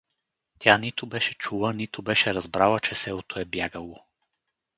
Тя 0.59 0.77
нито 0.77 1.07
беше 1.07 1.33
чула, 1.33 1.73
нито 1.73 2.01
беше 2.01 2.33
разбрала, 2.33 2.79
че 2.79 2.95
селото 2.95 3.39
е 3.39 3.45
бягало. 3.45 4.03